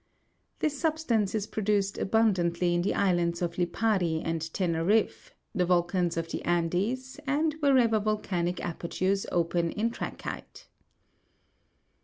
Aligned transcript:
This 0.57 0.79
substance 0.79 1.35
is 1.35 1.45
produced 1.45 1.99
abundantly 1.99 2.73
in 2.73 2.81
the 2.81 2.95
islands 2.95 3.39
of 3.39 3.57
Lipari 3.59 4.19
and 4.25 4.41
Teneriffe, 4.41 5.31
the 5.53 5.63
volcans 5.67 6.17
of 6.17 6.31
the 6.31 6.43
Andes, 6.43 7.19
and 7.27 7.53
wherever 7.59 7.99
volcanic 7.99 8.59
apertures 8.65 9.27
open 9.31 9.69
in 9.71 9.91
tra'chyte. 9.91 10.65